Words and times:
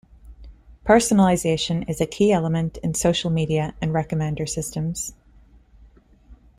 Personalization 0.83 1.87
is 1.87 2.01
a 2.01 2.07
key 2.07 2.31
element 2.31 2.77
in 2.77 2.95
social 2.95 3.29
media 3.29 3.75
and 3.83 3.91
recommender 3.93 4.49
systems. 4.49 5.13